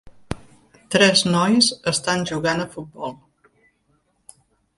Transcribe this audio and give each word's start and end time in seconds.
Tres 0.95 1.21
nois 1.27 1.67
estan 1.91 2.25
jugant 2.31 2.65
a 2.65 2.67
futbol 2.73 3.15